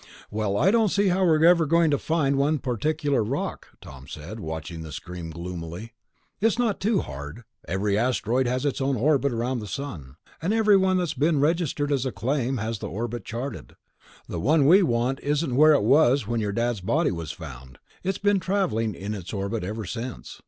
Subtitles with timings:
[0.31, 4.39] "Well, I don't see how we're ever going to find one particular rock," Tom said,
[4.39, 5.93] watching the screen gloomily.
[6.39, 7.43] "It's not too hard.
[7.67, 12.03] Every asteroid has its own orbit around the sun, and everyone that's been registered as
[12.07, 13.75] a claim has the orbit charted.
[14.27, 17.77] The one we want isn't where it was when your Dad's body was found...
[18.01, 20.39] it's been travelling in its orbit ever since.